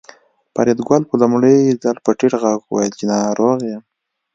[0.53, 3.83] فریدګل په لومړي ځل په ټیټ غږ وویل چې ناروغ یم